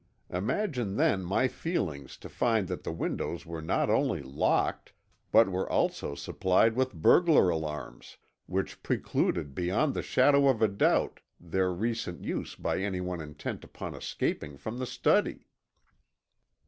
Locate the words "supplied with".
6.15-6.95